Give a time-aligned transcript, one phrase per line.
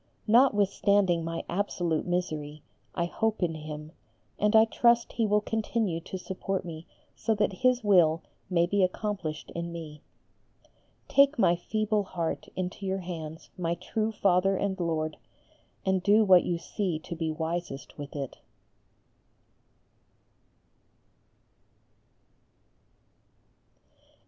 [0.25, 2.63] Notwithstanding my absolute misery
[2.95, 3.91] I hope in Him,
[4.39, 8.81] and I trust He will continue to support me so that His will may be
[8.83, 10.01] accomplished in me.
[11.07, 15.17] Take my feeble heart into your hands, my true Father and Lord,
[15.85, 18.39] and do what you see to be wisest with it.